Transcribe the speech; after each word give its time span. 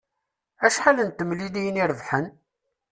Acḥal 0.65 0.97
n 1.03 1.09
temliliyin 1.11 1.81
i 1.81 1.85
rebḥen? 1.89 2.25